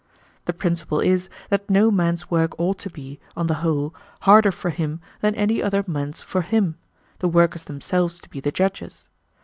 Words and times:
The 0.45 0.53
principle 0.53 0.99
is 0.99 1.29
that 1.49 1.69
no 1.69 1.91
man's 1.91 2.31
work 2.31 2.59
ought 2.59 2.79
to 2.79 2.89
be, 2.89 3.19
on 3.37 3.45
the 3.45 3.53
whole, 3.61 3.93
harder 4.21 4.51
for 4.51 4.71
him 4.71 4.99
than 5.19 5.35
any 5.35 5.61
other 5.61 5.83
man's 5.85 6.21
for 6.23 6.41
him, 6.41 6.75
the 7.19 7.27
workers 7.27 7.65
themselves 7.65 8.19
to 8.21 8.29
be 8.31 8.39
the 8.39 8.51
judges. 8.51 9.09